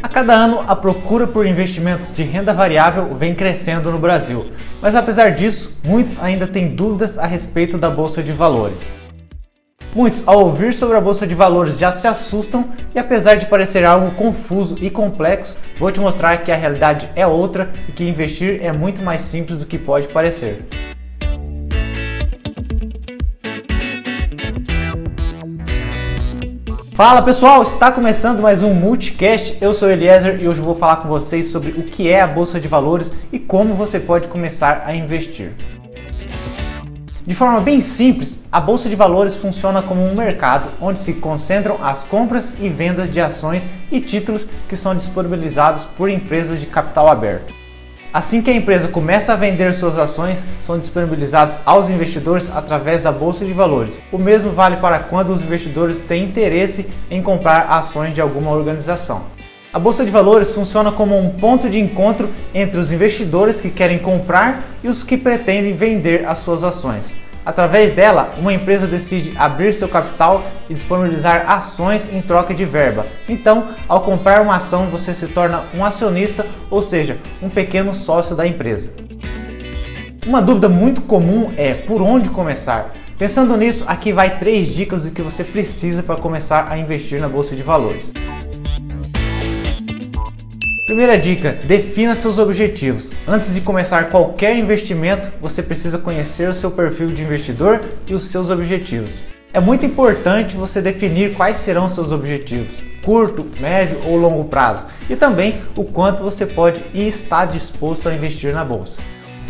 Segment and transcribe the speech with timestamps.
[0.00, 4.46] A cada ano, a procura por investimentos de renda variável vem crescendo no Brasil,
[4.80, 8.80] mas apesar disso, muitos ainda têm dúvidas a respeito da bolsa de valores.
[9.92, 13.84] Muitos, ao ouvir sobre a bolsa de valores, já se assustam e, apesar de parecer
[13.84, 18.60] algo confuso e complexo, vou te mostrar que a realidade é outra e que investir
[18.62, 20.77] é muito mais simples do que pode parecer.
[26.98, 29.56] Fala pessoal, está começando mais um Multicast.
[29.60, 32.58] Eu sou Eliezer e hoje vou falar com vocês sobre o que é a bolsa
[32.58, 35.52] de valores e como você pode começar a investir.
[37.24, 41.78] De forma bem simples, a bolsa de valores funciona como um mercado onde se concentram
[41.84, 47.06] as compras e vendas de ações e títulos que são disponibilizados por empresas de capital
[47.06, 47.54] aberto.
[48.18, 53.12] Assim que a empresa começa a vender suas ações, são disponibilizados aos investidores através da
[53.12, 54.00] bolsa de valores.
[54.10, 59.26] O mesmo vale para quando os investidores têm interesse em comprar ações de alguma organização.
[59.72, 64.00] A bolsa de valores funciona como um ponto de encontro entre os investidores que querem
[64.00, 67.14] comprar e os que pretendem vender as suas ações.
[67.48, 73.06] Através dela, uma empresa decide abrir seu capital e disponibilizar ações em troca de verba.
[73.26, 78.36] Então, ao comprar uma ação, você se torna um acionista, ou seja, um pequeno sócio
[78.36, 78.92] da empresa.
[80.26, 82.92] Uma dúvida muito comum é por onde começar.
[83.18, 87.30] Pensando nisso, aqui vai três dicas do que você precisa para começar a investir na
[87.30, 88.12] bolsa de valores.
[90.88, 93.12] Primeira dica: defina seus objetivos.
[93.26, 98.30] Antes de começar qualquer investimento, você precisa conhecer o seu perfil de investidor e os
[98.30, 99.20] seus objetivos.
[99.52, 105.14] É muito importante você definir quais serão seus objetivos, curto, médio ou longo prazo, e
[105.14, 108.98] também o quanto você pode e está disposto a investir na bolsa.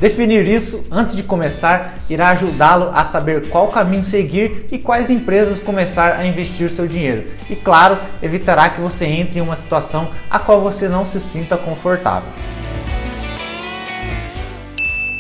[0.01, 5.59] Definir isso antes de começar irá ajudá-lo a saber qual caminho seguir e quais empresas
[5.59, 7.27] começar a investir seu dinheiro.
[7.51, 11.57] E claro, evitará que você entre em uma situação a qual você não se sinta
[11.57, 12.31] confortável.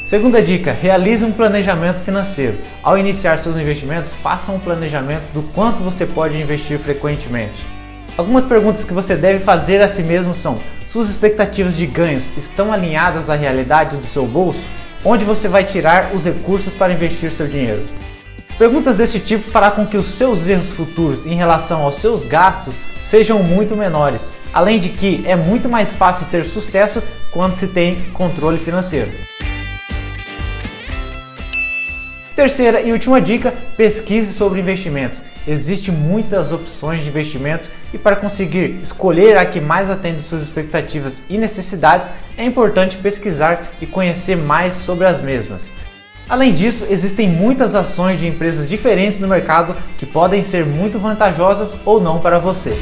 [0.04, 2.56] Segunda dica: realize um planejamento financeiro.
[2.80, 7.77] Ao iniciar seus investimentos, faça um planejamento do quanto você pode investir frequentemente.
[8.18, 12.72] Algumas perguntas que você deve fazer a si mesmo são: suas expectativas de ganhos estão
[12.72, 14.58] alinhadas à realidade do seu bolso?
[15.04, 17.86] Onde você vai tirar os recursos para investir seu dinheiro?
[18.58, 22.74] Perguntas desse tipo fará com que os seus erros futuros em relação aos seus gastos
[23.00, 24.32] sejam muito menores.
[24.52, 27.00] Além de que é muito mais fácil ter sucesso
[27.30, 29.12] quando se tem controle financeiro.
[32.38, 35.20] Terceira e última dica: pesquise sobre investimentos.
[35.44, 41.24] Existem muitas opções de investimentos e para conseguir escolher a que mais atende suas expectativas
[41.28, 45.68] e necessidades, é importante pesquisar e conhecer mais sobre as mesmas.
[46.28, 51.74] Além disso, existem muitas ações de empresas diferentes no mercado que podem ser muito vantajosas
[51.84, 52.78] ou não para você.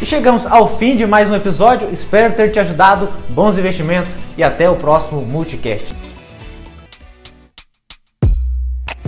[0.00, 1.90] E chegamos ao fim de mais um episódio.
[1.90, 3.08] Espero ter te ajudado.
[3.30, 5.96] Bons investimentos e até o próximo Multicast.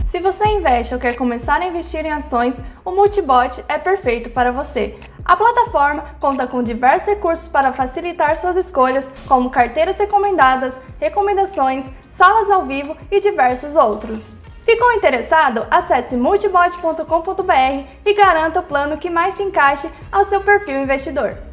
[0.06, 4.50] Se você investe ou quer começar a investir em ações, o Multibot é perfeito para
[4.50, 4.96] você.
[5.22, 12.50] A plataforma conta com diversos recursos para facilitar suas escolhas, como carteiras recomendadas, recomendações, salas
[12.50, 14.37] ao vivo e diversos outros.
[14.68, 15.66] Ficou interessado?
[15.70, 21.47] Acesse multibot.com.br e garanta o plano que mais se encaixe ao seu perfil investidor.